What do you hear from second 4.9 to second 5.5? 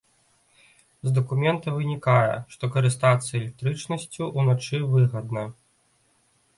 выгадна.